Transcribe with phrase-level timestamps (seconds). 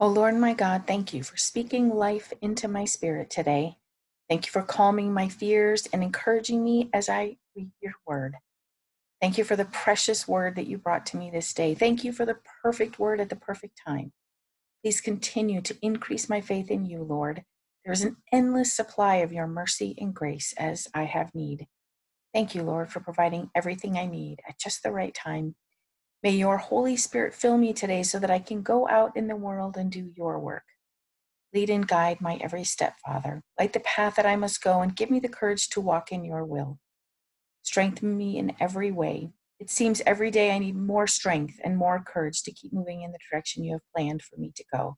[0.00, 3.76] Oh Lord my God, thank you for speaking life into my spirit today.
[4.28, 8.36] Thank you for calming my fears and encouraging me as I read your word.
[9.20, 11.74] Thank you for the precious word that you brought to me this day.
[11.74, 14.12] Thank you for the perfect word at the perfect time.
[14.82, 17.44] Please continue to increase my faith in you, Lord.
[17.84, 21.66] There is an endless supply of your mercy and grace as I have need.
[22.34, 25.56] Thank you, Lord, for providing everything I need at just the right time
[26.24, 29.36] May your Holy Spirit fill me today so that I can go out in the
[29.36, 30.64] world and do your work.
[31.52, 33.42] Lead and guide my every step, Father.
[33.58, 36.24] Light the path that I must go and give me the courage to walk in
[36.24, 36.78] your will.
[37.62, 39.32] Strengthen me in every way.
[39.60, 43.12] It seems every day I need more strength and more courage to keep moving in
[43.12, 44.96] the direction you have planned for me to go.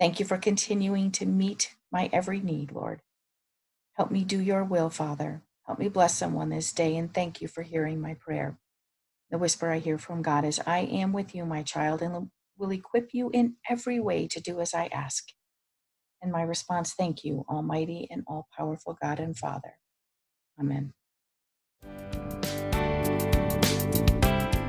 [0.00, 3.02] Thank you for continuing to meet my every need, Lord.
[3.98, 5.42] Help me do your will, Father.
[5.66, 8.56] Help me bless someone this day, and thank you for hearing my prayer.
[9.32, 12.70] The whisper I hear from God is, I am with you, my child, and will
[12.70, 15.24] equip you in every way to do as I ask.
[16.20, 19.78] And my response, thank you, Almighty and all powerful God and Father.
[20.60, 20.92] Amen.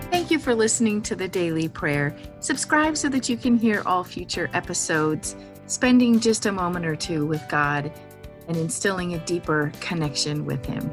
[0.09, 2.15] Thank you for listening to the Daily Prayer.
[2.39, 5.35] Subscribe so that you can hear all future episodes,
[5.67, 7.91] spending just a moment or two with God
[8.47, 10.89] and instilling a deeper connection with Him.